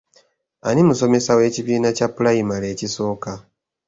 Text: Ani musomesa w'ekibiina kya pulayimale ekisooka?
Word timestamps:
Ani 0.67 0.81
musomesa 0.87 1.31
w'ekibiina 1.37 1.89
kya 1.97 2.07
pulayimale 2.15 2.65
ekisooka? 2.73 3.31